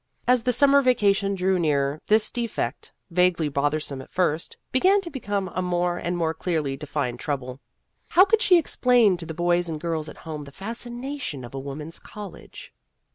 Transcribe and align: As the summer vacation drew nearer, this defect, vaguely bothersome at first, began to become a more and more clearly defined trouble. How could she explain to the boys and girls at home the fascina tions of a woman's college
As 0.27 0.41
the 0.41 0.51
summer 0.51 0.81
vacation 0.81 1.35
drew 1.35 1.59
nearer, 1.59 2.01
this 2.07 2.31
defect, 2.31 2.91
vaguely 3.11 3.49
bothersome 3.49 4.01
at 4.01 4.09
first, 4.11 4.57
began 4.71 4.99
to 5.01 5.11
become 5.11 5.51
a 5.53 5.61
more 5.61 5.97
and 5.99 6.17
more 6.17 6.33
clearly 6.33 6.75
defined 6.75 7.19
trouble. 7.19 7.59
How 8.09 8.25
could 8.25 8.41
she 8.41 8.57
explain 8.57 9.15
to 9.17 9.27
the 9.27 9.35
boys 9.35 9.69
and 9.69 9.79
girls 9.79 10.09
at 10.09 10.17
home 10.17 10.45
the 10.45 10.51
fascina 10.51 11.21
tions 11.21 11.45
of 11.45 11.53
a 11.53 11.59
woman's 11.59 11.99
college 11.99 12.73